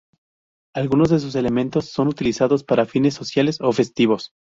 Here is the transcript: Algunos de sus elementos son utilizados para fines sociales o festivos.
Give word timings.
Algunos 0.73 1.09
de 1.11 1.19
sus 1.19 1.35
elementos 1.35 1.85
son 1.85 2.07
utilizados 2.07 2.63
para 2.63 2.87
fines 2.87 3.13
sociales 3.13 3.59
o 3.61 3.71
festivos. 3.71 4.31